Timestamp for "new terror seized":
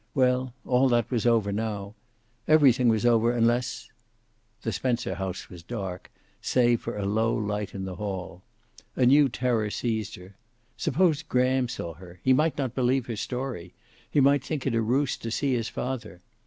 9.05-10.15